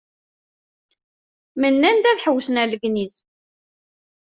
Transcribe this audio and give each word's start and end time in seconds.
Mennan-d 1.61 2.05
ad 2.11 2.21
ḥewwsen 2.23 2.59
ar 2.61 2.67
Legniz. 2.69 3.15